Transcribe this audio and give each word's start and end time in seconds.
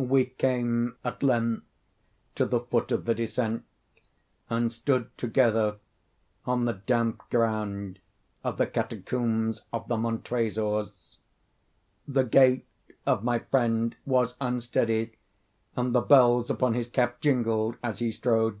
We 0.00 0.24
came 0.26 0.96
at 1.04 1.22
length 1.22 1.62
to 2.34 2.44
the 2.44 2.58
foot 2.58 2.90
of 2.90 3.04
the 3.04 3.14
descent, 3.14 3.64
and 4.50 4.72
stood 4.72 5.16
together 5.16 5.76
on 6.44 6.64
the 6.64 6.72
damp 6.72 7.30
ground 7.30 8.00
of 8.42 8.56
the 8.56 8.66
catacombs 8.66 9.62
of 9.72 9.86
the 9.86 9.96
Montresors. 9.96 11.18
The 12.08 12.24
gait 12.24 12.66
of 13.06 13.22
my 13.22 13.38
friend 13.38 13.94
was 14.04 14.34
unsteady, 14.40 15.12
and 15.76 15.94
the 15.94 16.00
bells 16.00 16.50
upon 16.50 16.74
his 16.74 16.88
cap 16.88 17.20
jingled 17.20 17.76
as 17.84 18.00
he 18.00 18.10
strode. 18.10 18.60